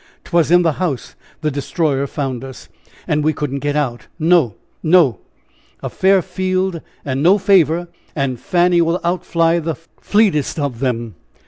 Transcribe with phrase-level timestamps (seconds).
[0.23, 2.69] 'Twas in the house the Destroyer found us,
[3.07, 4.07] and we couldn't get out!
[4.17, 5.19] No, no!
[5.83, 11.13] a fair field and no favor and Fanny will outfly the fleetest of them!